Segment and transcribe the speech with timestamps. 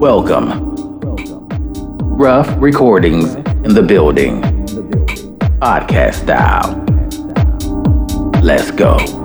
[0.00, 0.74] Welcome.
[2.16, 4.42] Rough recordings in the building.
[5.60, 6.80] Podcast style.
[8.42, 9.23] Let's go.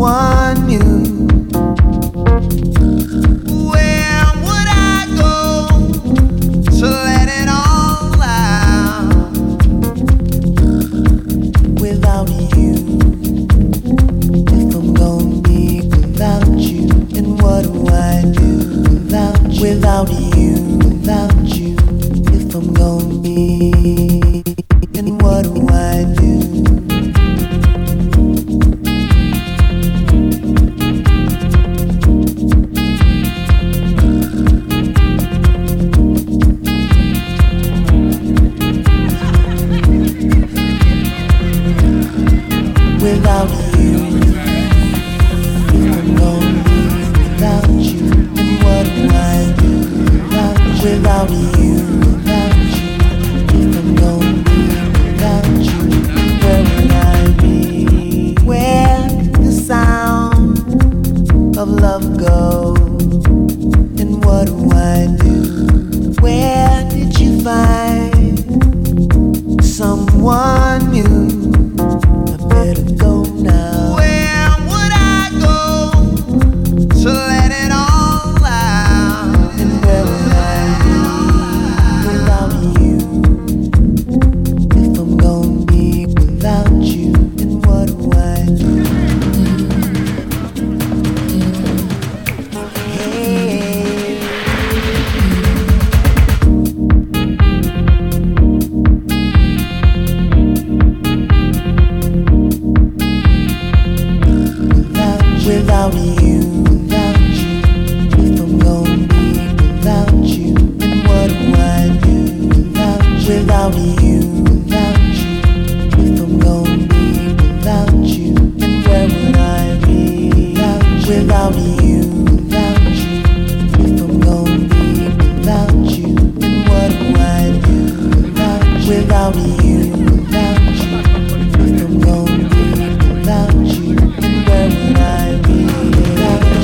[0.00, 0.39] Someone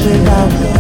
[0.06, 0.75] geral.